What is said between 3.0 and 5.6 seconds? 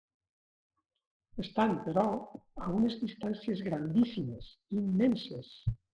distàncies grandíssimes, immenses.